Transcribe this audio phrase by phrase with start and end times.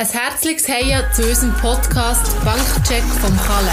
[0.00, 3.72] Ein herzliches Heia zu unserem Podcast Bankcheck vom Kalle.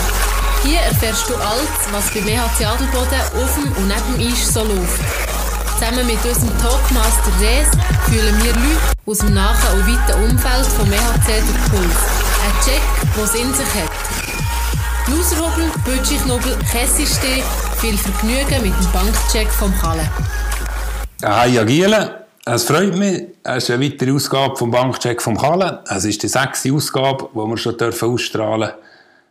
[0.63, 4.63] Hier erfährst du alles, was bei MHC Adelboden auf dem und neben dem Eis so
[4.63, 5.01] läuft.
[5.77, 7.67] Zusammen mit unserem Talkmaster Res
[8.09, 12.01] fühlen wir Leute aus dem nahen und weiten Umfeld vom MHC den Puls.
[12.41, 12.81] Ein Check,
[13.15, 13.91] der es in sich hat.
[15.07, 17.43] Loserhobel, Bötschichnobel, Kessistee,
[17.79, 20.09] viel Vergnügen mit dem Bankcheck vom Kalle.
[21.23, 25.83] Hi Giele, es freut mich, es ist eine weitere Ausgabe vom Bankcheck vom Kalle.
[25.89, 28.75] Es ist die sechste Ausgabe, die wir schon dürfen ausstrahlen dürfen.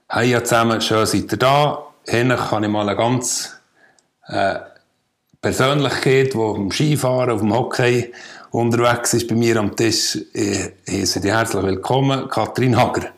[0.08, 1.86] Hi zusammen, schön seid ihr da.
[2.08, 3.52] Hier kann ich mal eine ganz
[4.26, 4.56] äh,
[5.40, 8.12] Persönlichkeit, die auf dem Skifahren, auf dem Hockey
[8.50, 10.18] unterwegs ist, bei mir am Tisch.
[10.32, 13.10] Ich heiße dich herzlich willkommen, Kathrin Hager.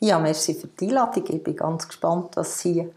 [0.00, 1.24] Ja, merci für die Einladung.
[1.28, 2.90] Ich bin ganz gespannt, was hier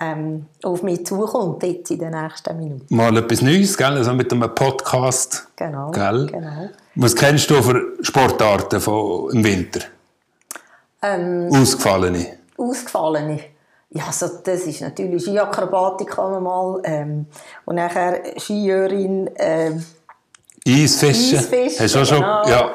[0.00, 2.94] ähm, auf mich zukommt jetzt in den nächsten Minuten.
[2.94, 3.96] Mal etwas Neues, gell?
[3.96, 5.48] Also mit einem Podcast.
[5.56, 6.26] Genau, gell?
[6.26, 6.68] genau.
[6.94, 9.80] Was kennst du für Sportarten von, im Winter?
[11.02, 12.26] Ähm, Ausgefallene?
[12.56, 13.40] Ausgefallene.
[13.90, 16.80] Ja, also das ist natürlich Skiakrobatik kann man mal.
[16.84, 17.26] Ähm,
[17.64, 19.84] und nachher Skijäurin, ähm,
[20.66, 21.38] Eisfischen?
[21.38, 22.18] Eisfischen, Hast du auch schon?
[22.18, 22.48] genau.
[22.48, 22.70] Ja.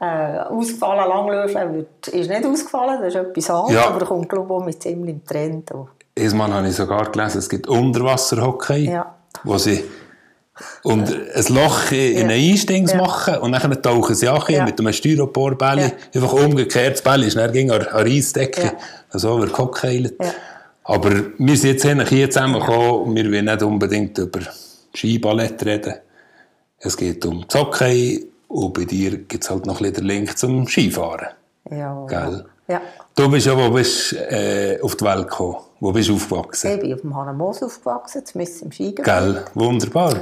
[0.00, 3.86] äh, ausgefallen, Langlöfeln wird, ist nicht ausgefallen, das ist etwas anderes, Ja.
[3.88, 5.72] aber kommt glaube ich auch mit ziemlich im Trend.
[5.72, 5.88] auch.
[6.18, 9.14] Einmal habe ich sogar gelesen, es gibt Unterwasserhockey, Ja.
[9.44, 9.84] wo sie
[10.82, 12.98] und ein Loch in einen Eisdings Ja.
[12.98, 14.64] machen und dann tauchen sie auch Ja.
[14.64, 15.92] mit einem Styroporbälle, Ja.
[16.14, 19.18] einfach umgekehrt, das Bälle ist dann an der Eisdecke, Ja.
[19.18, 20.14] so wird gehockeylert.
[20.22, 20.30] Ja.
[20.84, 24.40] Aber wir sind jetzt hier zusammengekommen und wir wollen nicht unbedingt über
[24.94, 25.94] Skiballett reden.
[26.78, 30.04] Es geht um das Hockey und bei dir gibt es halt noch ein bisschen den
[30.06, 31.28] Link zum Skifahren.
[31.70, 32.06] Ja.
[32.08, 32.44] Gell?
[32.68, 32.80] Ja.
[33.14, 35.56] Du bist ja wo bist, äh, auf die Welt gekommen?
[35.80, 36.72] Wo bist du aufgewachsen?
[36.72, 39.04] Ich bin auf dem Hannenmoos aufgewachsen, zumindest im Skigebiet.
[39.04, 39.44] Gell?
[39.54, 40.14] Wunderbar.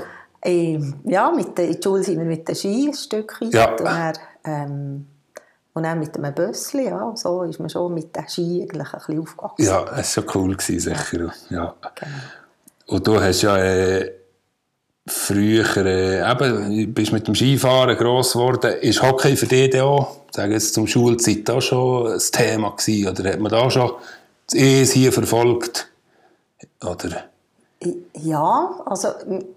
[0.42, 3.38] Ähm, ja, mit der, in der Schule sind wir mit der Ski ein Stück.
[3.50, 3.70] Ja.
[3.70, 5.06] Und, dann, ähm,
[5.72, 7.12] und dann mit einem Bössli, ja.
[7.16, 9.64] So ist man schon mit der Ski eigentlich ein bisschen aufgewachsen.
[9.64, 11.32] Ja, es war schon cool, gewesen, sicher.
[11.48, 11.74] Ja.
[11.94, 12.10] Genau.
[12.86, 14.12] Und du hast ja äh,
[15.06, 18.74] früher, äh, eben, bist mit dem Skifahren gross geworden.
[18.80, 23.08] Ist Hockey für dich auch, sagen jetzt zum Schulzeit, auch schon ein Thema gewesen?
[23.08, 23.92] Oder hat man da schon
[24.50, 25.88] das hier verfolgt?
[26.82, 27.24] Oder?
[28.14, 29.08] Ja, also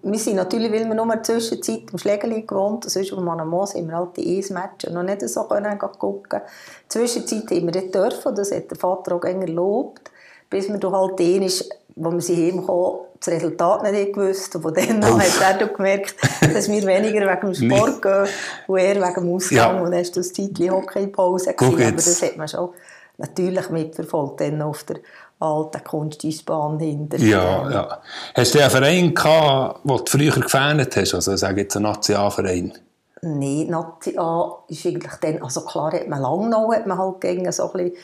[0.02, 3.48] wir sind natürlich, weil wir nur in der Zwischenzeit im Schlägeli gewohnt haben, sonst einem
[3.48, 6.42] Moos sind wir halt die Eismatches noch nicht so können gucken.
[6.90, 10.12] Zwischenzeit haben wir nicht dürfen, das hat der Vater auch gerne gelobt,
[10.50, 14.74] bis wir halt den ist, wo wir sie heimkamen, das Resultat nicht gewusst und von
[14.74, 16.16] dann an hat er gemerkt,
[16.54, 18.28] dass wir weniger wegen dem Sport gehen
[18.68, 19.72] und er wegen dem Ausgang Ja.
[19.72, 21.54] und dann war das Zeitchen Hockeypause.
[21.54, 22.70] Gewesen, Aber das hat man schon
[23.18, 24.98] natürlich mitverfolgt, dann auf der
[25.40, 27.18] alten Kunsteisbahn hinter.
[27.20, 28.02] Ja, ja.
[28.36, 31.14] Hast du einen Verein gehabt, den du früher gefähnet hast?
[31.14, 32.74] Also, sage jetzt einen Nationalverein.
[33.22, 37.52] Nein, Nazi A ist eigentlich dann, also klar hat man Langnau, hat man halt gegen
[37.52, 37.98] so ein bisschen,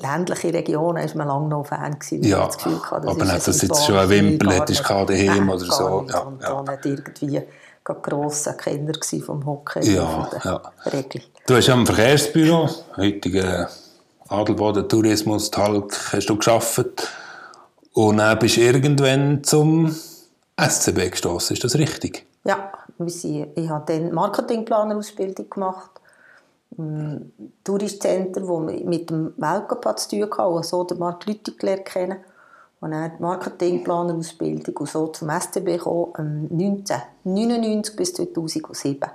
[0.00, 3.62] ländliche Regionen ist man Langnau Fan gewesen, Ja, das Gefühl hatte, aber ist nicht, dass
[3.62, 6.62] ein jetzt schon ein Wimpel hättest gehabt daheim oder so, ja, und ja.
[6.62, 7.42] nicht irgendwie
[7.84, 8.92] gar grosse Kinder
[9.24, 10.62] vom Hockey Ja, ja.
[10.92, 11.22] Regel.
[11.46, 13.66] Du hast ja im Verkehrsbüro, heutigen
[14.28, 17.08] Adelboden Tourismus, Talg, hast du geschafft.
[17.92, 19.94] Und dann bist du irgendwann zum
[20.56, 21.54] SCB gestoßen.
[21.54, 22.24] Ist das richtig?
[22.44, 25.90] Ja, ich habe dann Marketingplanerausbildung gemacht.
[27.64, 31.84] Touristcenter, wo wir mit dem Weltcup zu tun hatten, und so den Mark Lüthi gelernt
[31.84, 32.18] kennen.
[32.80, 39.08] Und dann die Marketingplanerausbildung und so zum STB gekommen, ähm, 1999 bis 2007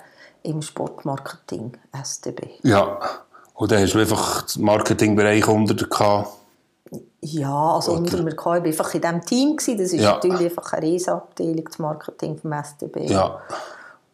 [0.43, 2.47] im Sportmarketing STB.
[2.63, 2.97] Ja.
[3.55, 6.29] Und dann hast du einfach den Marketingbereich unter dir gehabt.
[7.19, 9.57] Ja, also Oder- unter mir ich war einfach in diesem Team.
[9.57, 9.77] Gewesen.
[9.77, 10.13] Das ist Ja.
[10.13, 13.09] natürlich einfach eine Riesenabteilung, das Marketing vom STB.
[13.09, 13.41] Ja.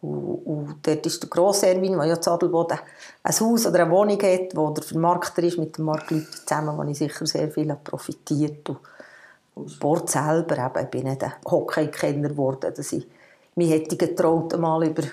[0.04, 2.78] Und, und dort ist der grosse Erwin, der ja in Adelboden
[3.22, 6.76] ein Haus oder eine Wohnung hat, wo der Vermarkter ist mit dem Markt Lüthi zusammen,
[6.76, 8.78] wo ich sicher sehr viel habe profitiert und,
[9.54, 13.06] und Sport selber, eben, ich bin nicht ein Hockey-Kenner geworden, dass ich
[13.54, 15.04] mich hätte getraut, mal über,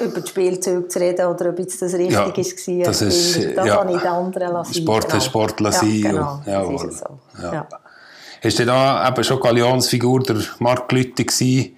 [0.00, 2.84] über die Spielzeuge zu reden oder ob jetzt das richtig Ja, ist, war.
[2.84, 3.76] das ist, das ja.
[3.76, 4.74] habe ich den anderen lassen.
[4.74, 5.92] Sport hat Sport lassen.
[5.92, 6.88] Ja, genau, und- das jawohl.
[6.88, 7.18] ist so.
[7.42, 7.52] Ja.
[7.52, 7.68] Ja.
[8.42, 11.76] Hast du da eben schon Galionsfigur der Mark Lüthi gewesen?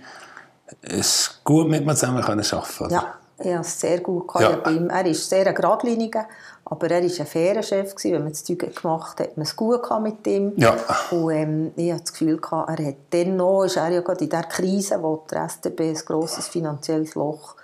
[0.80, 2.90] Es gut mit mir zusammen können arbeiten?
[2.92, 4.50] Ja, ich habe es sehr gut Ja.
[4.50, 4.66] gehabt.
[4.70, 4.86] Ja.
[4.88, 6.26] Er ist sehr ein geradliniger,
[6.64, 7.94] aber er war ein fairer Chef.
[7.94, 8.12] Gewesen.
[8.14, 10.52] Wenn man das Zeug gemacht hat, hat man es gut mit ihm.
[10.56, 10.76] Ja.
[11.10, 14.24] Und ähm, ich hatte das Gefühl, gehabt, er hat dann noch, ist er ja gerade
[14.24, 17.56] in dieser Krise, wo der STB ein grosses finanzielles Loch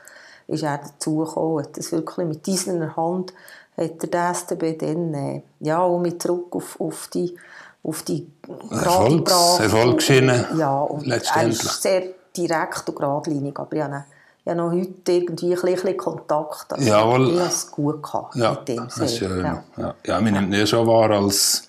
[0.46, 3.34] ist er dazugekommen, hat das wirklich mit dieser Hand
[3.76, 7.36] hat der der STB dann äh, ja, auch mit zurück auf, auf die
[7.84, 8.26] auf die
[8.70, 9.60] Erfolgs-.
[9.60, 11.62] Erfolgsschiene Ja, und er letztendlich.
[11.62, 12.02] ist sehr
[12.38, 14.04] direkt und geradlinig, aber ich habe
[14.44, 16.72] ich habe noch heute irgendwie ein bisschen Kontakt.
[16.72, 17.28] Also Jawohl.
[17.32, 18.88] Ich habe es gut gehabt Ja, mit dem.
[18.96, 19.44] das schön.
[19.44, 19.62] ja.
[19.76, 19.94] Ja.
[20.06, 20.20] Ja.
[20.20, 21.68] man nimmt ihn schon wahr als,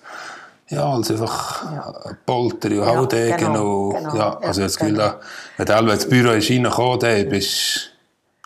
[0.68, 1.66] ja, als einfach
[2.24, 3.36] Polter und Haudegen.
[3.36, 5.12] genau, genau, ja, ja, also das Gefühl, genau.
[5.58, 7.89] da, wenn du ins Büro ist reingekommen bist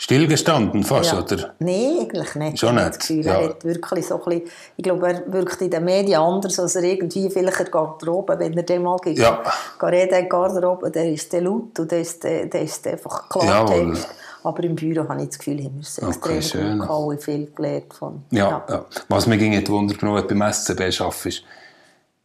[0.04, 1.20] stillgestanden fast, Ja.
[1.20, 1.54] oder?
[1.60, 2.58] Nein, eigentlich nicht.
[2.58, 2.88] Schon Ich habe nicht?
[2.90, 3.40] Das Gefühl, Ja.
[3.40, 4.42] er wirklich so ein bisschen,
[4.76, 8.38] ich glaube, er wirkt in den Medien anders, als er irgendwie vielleicht in der Garderobe,
[8.38, 9.42] wenn er dann mal geht, Ja.
[9.82, 13.24] reden in der Garderobe, der ist der laut und der ist, der, der ist einfach
[13.34, 13.46] Jawohl.
[13.48, 14.08] Klartext.
[14.42, 16.78] Aber im Büro habe ich das Gefühl, haben wir es Okay, extrem schön.
[16.80, 18.22] gut gehabt viel gelernt von.
[18.30, 18.84] Ja, ja.
[19.08, 21.44] Was mich ging Wunder genommen hat, beim SCB arbeitest,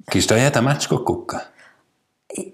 [0.10, 1.40] gehst du jeden Match gucken?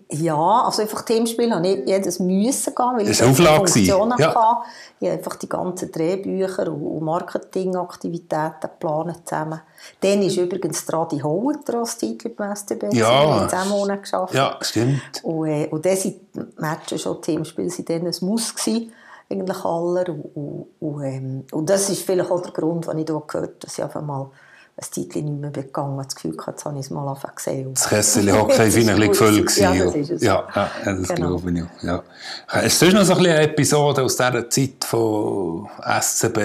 [0.09, 4.27] Ja, also einfach Teamspiel habe ich jedes müssen gehen, weil Das ich Funktionen ja.
[4.27, 4.69] hatte.
[5.01, 9.59] Ich habe einfach die ganzen Drehbücher und Marketingaktivitäten geplant zusammen.
[9.99, 12.93] Dann ist übrigens Tradi Holter als Titel beim STB.
[12.93, 13.49] Ja.
[13.49, 14.33] Zehn Monate geschafft.
[14.33, 15.01] Ja, stimmt.
[15.23, 18.93] Und, äh, und dann sind die Matches schon Teamspiele sind dann ein Muss gewesen,
[19.29, 20.07] eigentlich aller.
[20.07, 23.61] Und, und, und, ähm, und das ist vielleicht auch der Grund, warum ich da gehört
[23.61, 24.29] dass ich einfach mal
[24.77, 25.97] ein Titel nicht mehr begangen.
[25.97, 27.73] Das Gefühl hatte, jetzt habe ich es mal angefangen gesehen.
[27.73, 29.57] Das Kessel war ist ein bisschen gefüllt.
[29.57, 30.21] Ja, das ist es.
[30.21, 31.27] ja, ja, ja, das Genau.
[31.37, 31.63] glaube ich.
[31.63, 32.03] auch, Ja.
[32.47, 35.69] Hast du sonst noch so ein bisschen Episoden aus dieser Zeit von
[36.01, 36.39] SCB,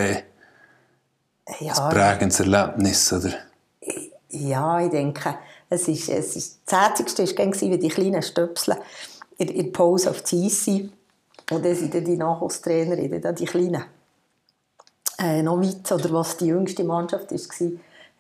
[1.61, 3.13] Ja, prägendes Erlebnis?
[3.13, 3.33] Oder?
[4.29, 5.35] Ja, ich denke,
[5.69, 8.77] es ist, es ist, das Herzigste war wie die kleinen Stöpsel
[9.39, 10.93] in, in der Pause auf die Eis sind.
[11.51, 12.95] Und dann sind dann die Nachwuchstrainer,
[13.33, 13.83] die kleinen
[15.19, 17.71] äh, Novizen, oder was die jüngste Mannschaft war,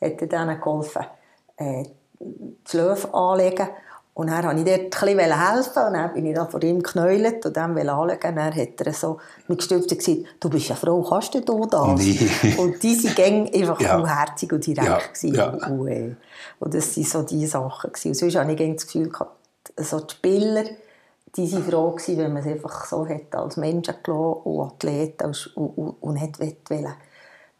[0.01, 1.05] hat denen geholfen,
[1.57, 1.85] äh,
[2.21, 3.69] die Löwe anlegen.
[4.13, 6.83] Und dann wollte ich dort ein bisschen helfen und dann bin ich da vor ihm
[6.83, 8.29] geknäult und dem anlegen.
[8.29, 9.19] Und dann hat er so
[9.49, 12.01] mit Gestülpten gesagt, du bist eine Frau, kannst du da das?
[12.01, 12.55] Nee.
[12.59, 13.97] Und die waren einfach Ja.
[13.97, 15.23] unherzig und direkt.
[15.23, 15.67] Ja, ja.
[15.69, 16.15] Und, äh,
[16.59, 17.93] und das waren so die Sachen.
[17.93, 18.09] Gewesen.
[18.09, 19.37] Und sonst hatte ich das Gefühl, gehabt,
[19.77, 20.65] so die Spieler,
[21.37, 25.27] die waren froh gewesen, wenn man es einfach so hat als Menschen gelassen und Athleten
[25.29, 26.95] und, und, und, und nicht wollte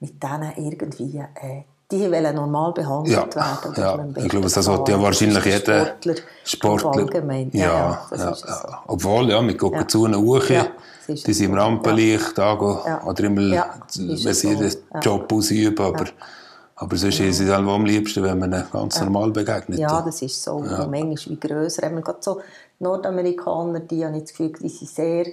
[0.01, 3.37] mit denen irgendwie, äh, die wollen normal behandelt Ja,
[3.77, 4.15] werden.
[4.17, 4.23] ja.
[4.23, 6.15] ich glaube, das sollte ja wahrscheinlich jeder Sportler,
[6.45, 6.91] Sportler.
[7.03, 7.51] allgemein.
[7.53, 8.83] Ja, ja, ja, ja.
[8.87, 9.89] Obwohl, ja, wir gucken Ja.
[9.89, 10.67] zu einer Uche, Ja,
[11.09, 11.55] die sind im.
[11.55, 13.03] Rampenlicht angehen, Ja.
[13.05, 14.71] oder immer, Ja, wenn sie ihren.
[14.95, 15.01] Ja.
[15.01, 16.05] Job ausüben, aber,
[16.77, 19.79] aber sonst ist es am liebsten, wenn man ganz normal begegnet.
[19.79, 20.65] Ja, das ist so.
[20.65, 20.83] Ja.
[20.85, 21.83] Und manchmal wie grösser.
[21.87, 22.41] Haben wir gerade so
[22.79, 25.27] Nordamerikaner, die habe ich das Gefühl, die sind sehr,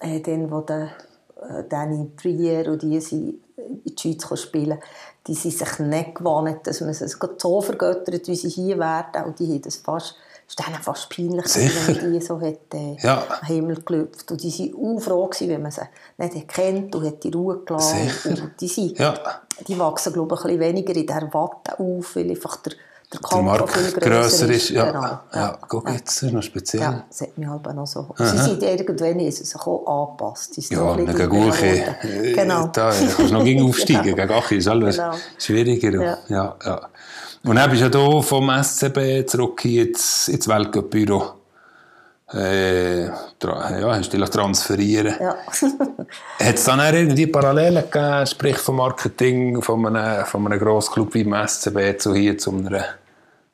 [0.00, 0.90] äh, dann, wo der
[1.42, 4.78] äh, Danny Trier und die sind in die Schweiz spielen,
[5.26, 7.00] die sind sich nicht gewohnt, dass man es
[7.38, 9.24] so vergöttert, wie sie hier werden.
[9.24, 10.14] Und die haben das fast,
[10.46, 13.22] ist denen fast peinlich, wenn man die so hat, äh, Ja.
[13.28, 14.30] am Himmel gelüpft.
[14.30, 15.82] Und die waren auch froh, gewesen, wenn man sie
[16.16, 18.08] nicht erkennt und hat die Ruhe gelassen.
[18.08, 18.28] Sicher.
[18.42, 19.14] Und die sind, Ja.
[19.66, 22.72] die wachsen, glaube ich, ein bisschen weniger in dieser Watte auf, weil einfach der,
[23.12, 24.68] der Der Markt grösser ist.
[24.70, 25.18] Ja, Genau.
[25.34, 25.58] ja.
[25.66, 26.82] guck, jetzt ist noch speziell.
[26.82, 28.14] Ja, das hat mich halt auch noch so.
[28.18, 30.54] Sie sind irgendwann ist es auch angepasst.
[30.54, 32.66] Sie Ja, gegen äh, Genau.
[32.66, 34.02] da kannst du noch gegen aufsteigen.
[34.14, 34.16] Genau.
[34.26, 35.12] Gegen Achi ist alles Genau.
[35.38, 35.92] schwieriger.
[35.92, 36.00] Ja.
[36.00, 36.18] Ja.
[36.28, 36.80] Ja, ja.
[37.44, 41.22] Und dann bist du ja hier vom SCB zurück ins, ins Weltcup-Büro.
[42.34, 45.36] Äh, ja, hast du dich transferieren Ja.
[46.46, 50.92] Hat es dann auch irgendwie Parallelen gegeben, sprich vom Marketing von einem, von einem grossen
[50.92, 52.84] Club wie dem SCB zu hier zu einer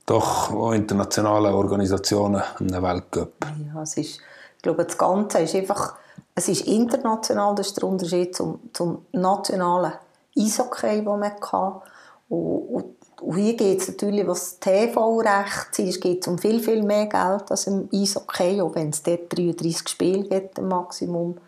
[0.07, 3.33] doch auch internationalen Organisation, einem Weltcup?
[3.75, 4.21] ja, es ist,
[4.57, 5.95] ich glaube, das Ganze ist einfach,
[6.35, 9.93] es ist international, das ist der Unterschied zum, zum nationalen
[10.37, 11.81] Eishockey, das man hatte.
[12.29, 16.83] Und, und, und hier geht es natürlich, was TV-Recht ist, geht es um viel, viel
[16.83, 21.39] mehr Geld als im Eishockey, auch wenn es dort 33 Spiele gibt, im Maximum.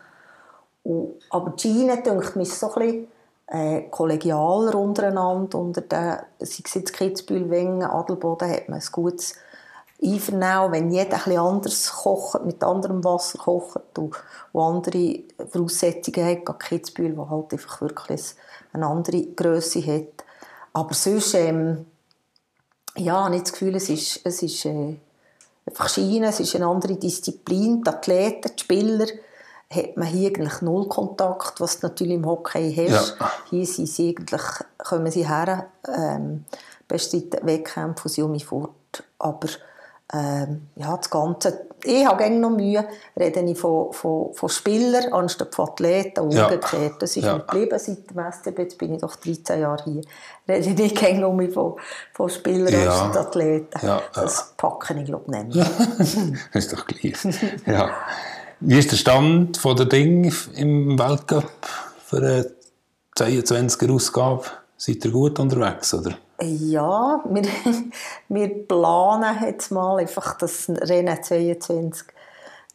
[0.83, 3.07] Und, aber die Schiene, denkt mir, ist so ein bisschen
[3.47, 5.59] äh, kollegialer untereinander.
[5.59, 9.35] Unter den, sei es jetzt Kitzbühel, Wengen, Adelboden, hat man ein gutes
[10.01, 10.71] Einvernehmen.
[10.71, 14.15] Wenn jeder bisschen anders kocht, mit anderem Wasser kocht und,
[14.51, 15.19] und andere
[15.49, 18.35] Voraussetzungen hat, gerade Kitzbühel, wo halt einfach wirklich
[18.73, 20.26] eine andere Größe hat.
[20.77, 21.87] Aber sonst, ähm,
[22.95, 24.95] ja, habe ich das Gefühl, es ist, es ist äh,
[25.65, 27.81] einfach Schiene, es ist eine andere Disziplin.
[27.83, 29.07] Die Athleten, die Spieler,
[29.73, 33.15] hat man hier eigentlich null Kontakt, was du natürlich im Hockey hast.
[33.19, 33.31] Ja.
[33.49, 34.41] Hier sind sie eigentlich,
[34.77, 36.45] kommen sie her, ähm,
[36.87, 39.03] bestreiten Wettkämpfe aus Jumi fort.
[39.17, 39.47] Aber
[40.13, 42.85] ähm, ja, das Ganze, ich habe gerne noch Mühe,
[43.19, 46.45] rede ich von, von, von Spielern anstatt von Athleten und Ja.
[46.45, 47.01] umgekehrt.
[47.01, 47.33] Das ist Ja.
[47.33, 50.01] mir geblieben seit dem STB, jetzt bin ich doch 13 Jahre hier.
[50.47, 51.75] Rede ich gerne noch mehr von,
[52.13, 52.89] von Spielern Ja.
[53.05, 53.85] anstatt Athleten.
[53.85, 54.01] Ja.
[54.13, 55.69] Das packe ich, glaube ich, nicht
[56.53, 57.15] ist doch gleich.
[57.65, 57.89] ja.
[58.59, 61.51] Wie ist der Stand von der Ding im Weltcup
[62.05, 62.51] für eine
[63.17, 64.45] 22er Ausgabe?
[64.77, 66.17] Seid ihr gut unterwegs, oder?
[66.41, 67.43] Ja, wir,
[68.29, 72.05] wir planen jetzt mal einfach das Rennen 22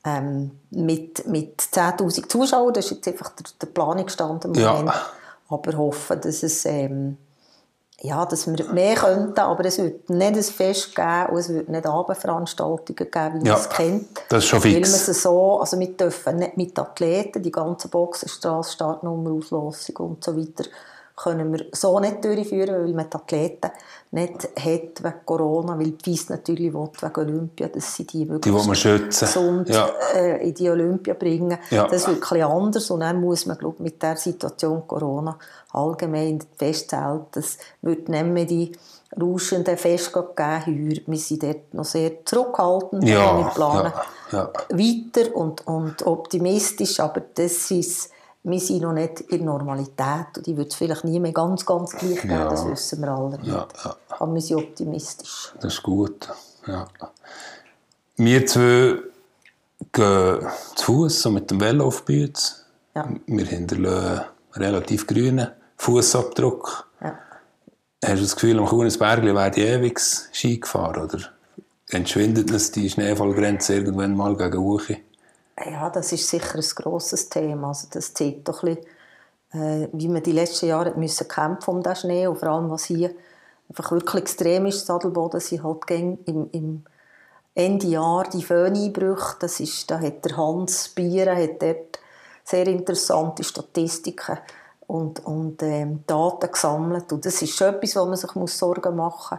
[0.05, 4.73] ähm, mit, mit 10'000 Zuschauern, das ist jetzt einfach der, der Planungsstand im Ja.
[4.75, 4.93] Moment.
[5.49, 6.65] Aber hoffen, dass es...
[6.67, 7.19] Ähm,
[8.05, 11.69] ja, dass wir mehr könnten, aber es wird nicht ein Fest geben und es wird
[11.69, 14.09] nicht Abendveranstaltungen geben, wie Ja, man es kennt.
[14.29, 15.07] das ist schon Weil fix.
[15.07, 20.25] wir es so, also wir dürfen nicht mit Athleten, die ganze Boxenstraße, Startnummer, Auslosung und
[20.25, 20.65] so weiter,
[21.17, 23.71] können wir so nicht durchführen, weil man die Athleten
[24.13, 28.55] nicht hat wegen Corona, weil die FIS natürlich will, wegen Olympia, dass sie die wirklich
[28.55, 29.27] Die schützen.
[29.27, 29.89] gesund Ja.
[30.15, 31.59] äh, in die Olympia bringen.
[31.71, 31.85] Ja.
[31.87, 35.39] Das ist wirklich anders und dann muss man glaub, mit der Situation Corona
[35.73, 38.73] allgemein festhalten, es wird nicht mehr die
[39.21, 40.97] rauschenden Feste geben heuer.
[41.07, 43.93] Wir sind dort noch sehr zurückhaltend, Ja, wir planen
[44.31, 44.53] ja, ja.
[44.71, 48.11] weiter und, und optimistisch, aber das ist,
[48.45, 51.93] wir sind noch nicht in Normalität und die wird es vielleicht nie mehr ganz, ganz
[51.93, 52.49] gleich geben, Ja.
[52.49, 53.47] das wissen wir alle nicht.
[53.47, 53.97] Ja, ja.
[54.19, 55.53] Aber wir sind optimistisch.
[55.61, 56.29] Das ist gut.
[56.67, 56.87] Ja.
[58.17, 58.99] Wir zwei
[59.93, 62.55] gehen zu Fuß, so mit dem Velo auf die Bütze.
[62.95, 63.09] Ja.
[63.27, 66.89] Wir hinterlassen einen relativ grünen Fußabdruck.
[67.01, 67.19] Ja.
[68.05, 71.05] Hast du das Gefühl, am Kuhnesbergli werde ich ewig Ski gefahren?
[71.05, 71.19] Oder
[71.91, 75.03] entschwindet uns die Schneefallgrenze irgendwann mal gegen Uchi?
[75.59, 77.69] Ja, das ist sicher ein grosses Thema.
[77.69, 81.83] Also das zeigt doch ein bisschen, äh, wie wir die letzten Jahre müssen kämpfen um
[81.83, 83.15] den Schnee und vor allem, was hier
[83.69, 86.85] einfach wirklich extrem ist, Sadelboden, sind halt im, im
[87.55, 91.99] Ende Jahr die Föhneinbrüche, das ist, da hat der Hans Bieren hat dort
[92.45, 94.39] sehr interessante Statistiken
[94.87, 98.97] und, und ähm, Daten gesammelt und das ist schon etwas, wo man sich muss Sorgen
[98.97, 99.39] machen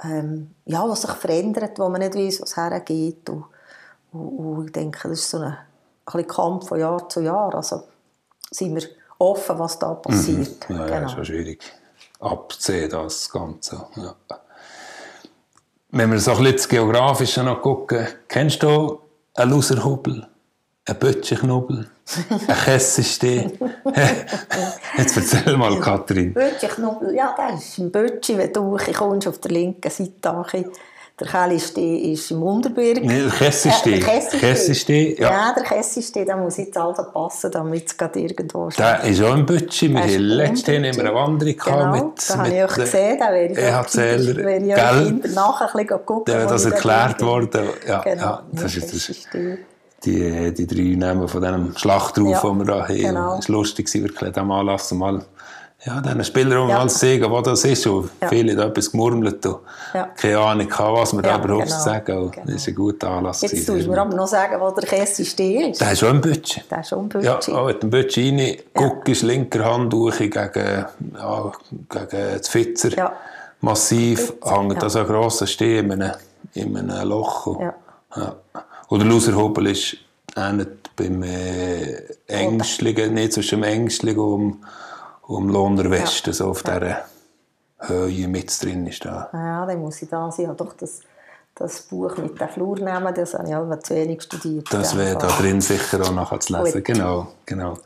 [0.00, 0.10] muss.
[0.12, 3.44] Ähm, ja, was sich verändert, wo man nicht weiß, was hergeht und,
[4.12, 5.56] und, ich denke, das ist so ein,
[6.06, 7.82] ein Kampf von Jahr zu Jahr, also
[8.50, 8.82] sind wir
[9.18, 10.66] offen, was da passiert.
[10.68, 11.06] Ja, ja, Genau.
[11.06, 11.60] ist schon schwierig
[12.20, 13.86] abzusehen, das Ganze.
[13.96, 14.14] Ja.
[15.90, 19.00] Wenn wir so ein bisschen das Geografische noch gucken, kennst du
[19.34, 20.26] einen Loserhubel,
[20.86, 21.88] einen Böttchenknobel,
[22.30, 23.58] einen Kessestee?
[24.98, 26.34] Jetzt erzähl mal, Kathrin.
[26.78, 30.70] Noch, ja, das ist im Bötschi, wenn du kommst auf der linken Seite.
[31.18, 33.02] Der Kellistee ist im Unterberg.
[33.02, 34.00] Nee, der Kessestee.
[34.00, 35.30] Äh, der ja.
[35.30, 35.54] ja.
[35.54, 38.84] der Kessistee, da muss jetzt also passen, damit es gerade irgendwo steht.
[38.84, 39.88] Der ist auch ein Bötschi.
[39.94, 43.46] Wir im letztes Jahr eine Wanderung Genau, mit, da habe ich auch gesehen, da wäre
[43.46, 45.06] ich EHCler, wäre ich auch gell?
[45.06, 46.24] Kinder nachher ein bisschen gucken.
[46.26, 47.68] Da wo wäre das erklärt worden.
[47.88, 49.16] Ja, Genau, ja, das ist das.
[50.04, 52.94] Die, die drei Namen von diesem Schlachtruf, Ja, den wir da haben.
[52.94, 53.38] genau.
[53.38, 55.24] Es war lustig, wirklich an diesem Anlass mal
[55.86, 56.78] ja, diesen Spielern Ja.
[56.78, 57.86] mal zu sagen, was das ist.
[57.86, 58.28] Und Ja.
[58.28, 59.58] viele haben etwas gemurmelt und
[59.94, 60.08] Ja.
[60.16, 62.18] keine Ahnung, gehabt, was da Ja, überhaupt genau, sagen.
[62.18, 62.46] Und genau.
[62.46, 63.40] Das war ein guter Anlass.
[63.42, 63.66] Jetzt gewesen.
[63.74, 65.80] tust du mir aber noch sagen, wo der Kessistee ist.
[65.80, 66.62] Der ist schon ein Bütchen.
[66.70, 67.52] Der ist schon ein Ja, Bötschi.
[67.52, 71.52] auch mit dem Bütchen rein, guck ist linker Hand durch gegen, ja,
[71.88, 72.90] gegen das Fitzer.
[72.96, 73.12] Ja.
[73.60, 74.78] Massiv Fitzer, hängt ja.
[74.80, 76.14] da so ein grosser Stehen in einem,
[76.54, 77.46] in einem Loch.
[77.46, 77.74] Und- Ja.
[78.16, 78.34] Ja.
[78.88, 79.96] Und der Loserhobel ist
[80.36, 84.56] ähnlich beim äh, Ängstlichen, nicht zwischen dem Ängstlichen und,
[85.26, 87.04] und dem Lohner Westen, so auf dieser
[87.78, 89.28] Höhe mit drin ist da.
[89.32, 90.44] Ja, dann muss ich da sein.
[90.44, 91.00] Ich habe doch das,
[91.54, 94.72] das Buch mit den Flurnamen, das habe ich alle zu wenig studiert.
[94.72, 96.78] Das wäre dem da drin sicher auch nachher zu lesen.
[96.78, 96.84] Gut.
[96.84, 97.78] Genau, genau.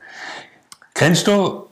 [0.95, 1.67] Kennst du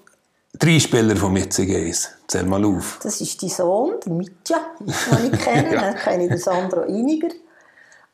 [0.58, 2.14] drei Spieler vom jetzigen Eis?
[2.26, 2.98] Zähl mal auf.
[3.02, 5.70] Das ist dein Sohn, der Mitja, den ich kenne.
[5.76, 7.28] Dann kenne ich den Sandro Einiger.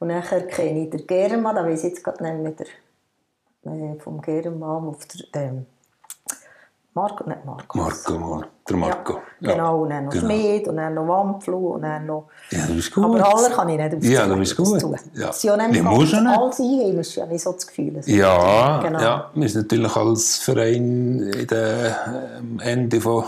[0.01, 3.99] Und nachher kenne ich den Germa, da weiß ich jetzt gerade nicht mehr, der, äh,
[4.01, 5.43] vom Germa auf der...
[5.43, 5.67] Ähm,
[6.97, 7.77] Marco, nicht Marco.
[7.79, 9.19] Marco, Mar- der Marco.
[9.41, 10.27] Ja, genau, und dann noch genau.
[10.27, 12.29] Schmied, und dann noch Wampflu, und dann noch...
[12.51, 13.05] Ja, du bist gut.
[13.05, 14.13] Aber alle kann ich nicht aufzählen.
[14.15, 14.75] Ja, du bist gut.
[14.83, 15.29] Das Ja.
[15.31, 18.01] ist ja nicht alles einheimisch, ja, nicht so das Gefühl.
[18.07, 19.01] Ja, Genau.
[19.01, 21.97] ja, wir sind natürlich als Verein in der,
[22.39, 23.25] am Ende von,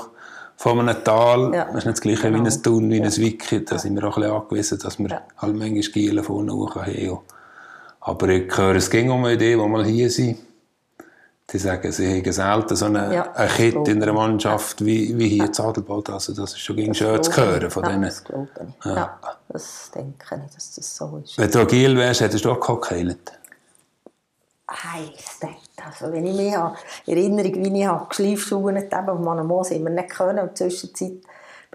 [0.57, 1.53] von einem Tal.
[1.53, 2.45] Ja, Das ist nicht das gleiche genau.
[2.45, 3.65] wie ein Thun, wie ein Wiki.
[3.65, 5.21] Da sind wir auch ein bisschen angewiesen, dass wir Ja.
[5.39, 7.19] halt manchmal Gielen vorne hoch haben.
[8.01, 10.39] Aber ich höre, es ging um eine Idee, die mal hier sind.
[11.51, 14.13] Die sagen, sie haben selten so eine, Ja, ein Kit das in einer.
[14.13, 16.11] Mannschaft wie, wie hier in Zadelbad.
[16.11, 18.03] Also das ist schon gegen schön zu hören von ja, denen.
[18.03, 18.49] Das glaube
[18.81, 18.85] ich.
[18.85, 19.21] Ja.
[19.49, 21.39] das denke ich, dass das so ist.
[21.39, 22.91] Wenn du agil wärst, hättest du auch gehockt.
[24.69, 25.39] Heiss,
[25.85, 26.75] also wenn ich mich an
[27.07, 30.39] Erinnerung, wie ich habe Schleifschuhe eben auf meinem Moos immer nicht können.
[30.39, 31.19] In der Zwischenzeit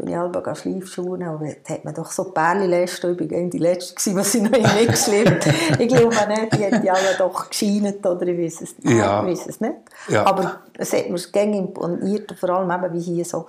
[0.02, 3.58] bin ich halb an Schleifschuhe und da hat man doch so Perli-Lesten, ich war die
[3.60, 5.48] letzte, gewesen, was ich noch nicht geschleppt
[5.80, 8.98] Ich glaube nicht, die hätte alle doch gescheint oder ich weiß es nicht.
[8.98, 9.22] Ja.
[9.24, 9.76] Ich weiß es nicht.
[10.10, 10.26] Ja.
[10.26, 13.46] Aber es hat mir gängig imponiert, und vor allem eben wie hier so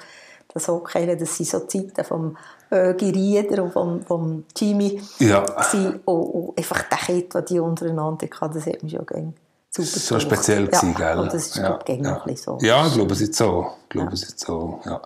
[0.52, 2.36] das Hockey, das sind so Zeiten vom
[2.70, 5.40] Ögi Rieder und vom, vom Jimmy Ja.
[5.40, 6.00] gewesen.
[6.04, 9.34] und, und einfach der Kit, den die untereinander hatten, das hat mich schon gängig
[9.74, 11.14] super so speziell gewesen, ja.
[11.14, 11.18] gell?
[11.18, 12.02] Und das ist, glaube ich, ja.
[12.02, 12.66] noch ein bisschen so.
[12.66, 13.72] Ja, ich glaube, es ist so.
[13.84, 15.00] Ich glaube, es ist so, ja.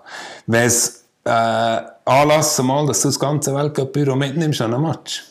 [1.26, 5.24] Äh, anlassen mal, dass du das ganze Weltcup-Büro mitnimmst an einem Match.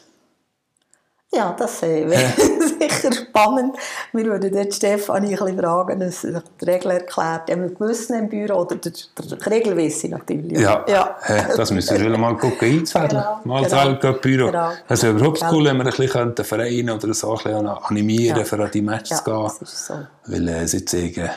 [1.34, 2.32] Ja, das äh, wäre
[2.80, 3.76] sicher spannend.
[4.14, 7.50] Wir würden dort Stefanie ein bisschen fragen, dass sie die Regel erklärt.
[7.52, 10.58] Haben wir gewissen im Büro oder der, der Regelwissen natürlich?
[10.60, 11.18] Ja, ja.
[11.26, 13.22] Äh, das müssen wir mal gucken, einzufädeln.
[13.22, 13.86] Genau, mal das genau.
[13.86, 14.46] Weltcup-Büro.
[14.48, 14.70] Genau.
[14.88, 15.54] Es wäre überhaupt Genau.
[15.54, 18.46] cool, wenn wir ein bisschen Vereine oder so ein bisschen animieren, Ja.
[18.46, 19.44] für an die Matches Ja, zu gehen.
[19.44, 19.94] das ist so.
[20.28, 21.30] Weil äh, sie zeigen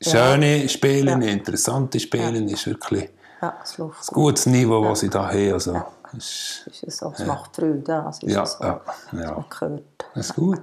[0.00, 1.18] schöne Spiele, Ja.
[1.18, 3.10] interessante Spiele, ist wirklich
[3.44, 5.52] Ja, es läuft ein gutes Niveau, das sie da haben.
[5.52, 5.82] Also,
[6.16, 7.12] ist, Es ist so.
[7.14, 7.82] Es macht Freude.
[7.86, 8.64] Ja, es ist ja, so.
[8.64, 8.80] ja,
[9.12, 9.44] ja.
[10.14, 10.60] Das ist gut.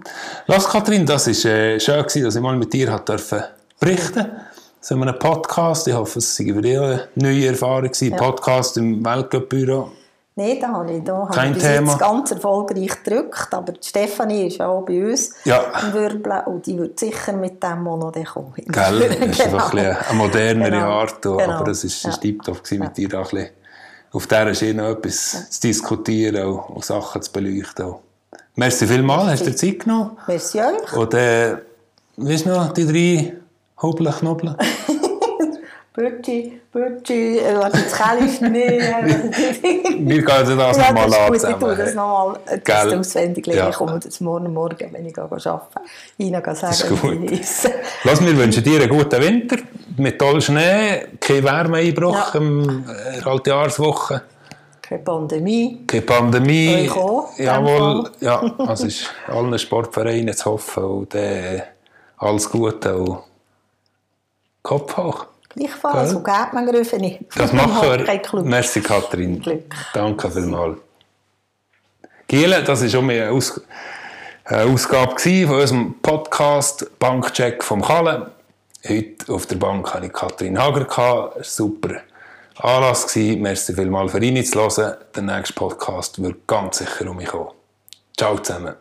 [0.48, 3.44] Lass Kathrin, das war äh, schön, gewesen, dass ich mal mit dir hat dürfen
[3.80, 4.32] berichten
[4.80, 5.88] So einem Podcast.
[5.88, 7.84] Ich hoffe, es war für dich eine neue Erfahrung.
[7.92, 8.16] gewesen.
[8.16, 9.92] Podcast im Weltcup-Büro.
[10.36, 11.92] Nein, da habe ich, da habe Kein ich bis Thema.
[11.92, 13.54] jetzt ganz erfolgreich gedrückt.
[13.54, 15.62] Aber Stefanie ist ja auch bei uns Ja.
[15.84, 18.54] im Wirbeln und die wird sicher mit dem noch kommen.
[18.56, 19.10] Gell?
[19.20, 20.86] Das ist einfach ein eine modernere Genau.
[20.90, 21.22] Art.
[21.22, 21.40] Genau.
[21.40, 22.16] Aber es war Ja.
[22.16, 22.22] ja.
[22.22, 23.50] tiptop, gewesen, mit dir da ein bisschen
[24.14, 27.94] auf dieser Schiene etwas zu diskutieren und, und Sachen zu beleuchten.
[28.56, 30.18] Merci vielmals, hast du dir Zeit genommen?
[30.28, 30.94] Merci euch.
[30.98, 31.58] Und äh,
[32.18, 33.34] weißt du noch, die drei
[33.82, 34.56] Hobeln, Knobeln?
[35.94, 39.32] Bürtschi, Bürtschi, äh, das Kelly nehmen.
[40.08, 42.94] Wir gehen jetzt das Ja, nochmal das ist an ich tue das nochmal äh, das
[42.94, 43.60] auswendig lernen.
[43.64, 43.70] Ja.
[43.70, 45.60] Ich komme das morgen Morgen, wenn ich gehe arbeiten
[46.18, 47.30] Ihnen sagen, ist gut.
[47.32, 47.74] ich heisse.
[48.06, 49.58] Lass, wir wünschen dir einen guten Winter
[49.98, 52.40] mit tollem Schnee, kein Wärmeeinbruch Ja.
[52.40, 54.22] im äh, Altjahrswoche,
[54.82, 55.84] Keine Pandemie.
[55.86, 56.86] keine Pandemie.
[56.90, 61.62] Euch auch, Jawohl, ja, es ist allen Sportvereinen zu hoffen und äh,
[62.18, 63.18] alles Gute und
[64.64, 65.26] Kopf hoch.
[65.56, 66.08] Gleichfalls, Gell?
[66.10, 67.20] so geht man rufen nicht.
[67.36, 68.42] Das machen wir.
[68.44, 69.42] Merci, Kathrin.
[69.42, 69.74] Glück.
[69.94, 70.78] Danke vielmals.
[72.28, 73.60] Giele, das war schon mal eine, Aus
[74.46, 78.32] eine Ausgabe von unserem Podcast Bankcheck vom Kalle.
[78.88, 80.86] Heute auf der Bank hatte ich Kathrin Hager.
[80.86, 81.46] gehabt.
[81.46, 81.96] Super
[82.58, 83.08] Anlass.
[83.08, 83.42] gewesen.
[83.42, 84.96] Merci vielmals für reinzuhören.
[85.16, 87.50] Der nächste Podcast wird ganz sicher um mich kommen.
[88.18, 88.76] Ciao zusammen.